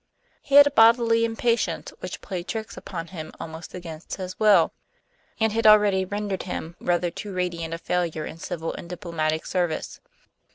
[0.41, 4.73] He had a bodily impatience which played tricks upon him almost against his will,
[5.39, 9.99] and had already rendered him rather too radiant a failure in civil and diplomatic service.